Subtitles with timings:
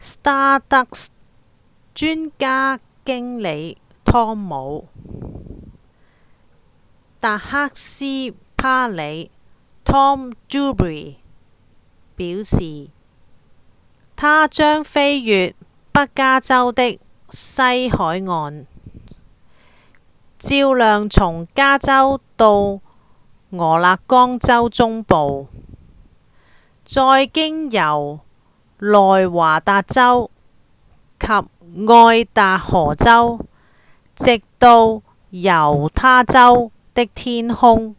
[0.00, 1.08] stardust
[1.94, 4.88] 專案經理湯姆．
[7.20, 8.04] 達克斯
[8.56, 9.30] 伯里
[9.84, 11.14] tom duxbury
[12.16, 12.90] 表示：
[14.16, 15.54] 「它將飛越
[15.92, 16.98] 北加州的
[17.30, 18.66] 西海岸
[20.38, 22.50] 照亮從加州到
[23.50, 25.48] 俄勒岡州中部
[26.84, 28.20] 再經由
[28.78, 30.30] 內華達州
[31.18, 33.46] 及愛達荷州
[34.16, 37.96] 直到猶他州的天空」